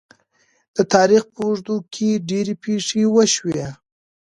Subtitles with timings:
[0.75, 3.67] د تاریخ په اوږدو کې ډیرې پېښې وشوې.